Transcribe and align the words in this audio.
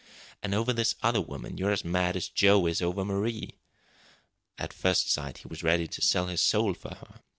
_And 0.41 0.55
over 0.55 0.73
this 0.73 0.95
other 1.03 1.21
woman 1.21 1.59
you're 1.59 1.69
as 1.69 1.85
mad 1.85 2.17
as 2.17 2.27
Joe 2.27 2.65
is 2.65 2.81
over 2.81 3.05
Marie. 3.05 3.59
At 4.57 4.73
first 4.73 5.11
sight 5.11 5.37
he 5.37 5.47
was 5.47 5.61
ready 5.61 5.85
to 5.89 6.01
sell 6.01 6.25
his 6.25 6.41
soul 6.41 6.73
for 6.73 6.95
her. 6.95 7.21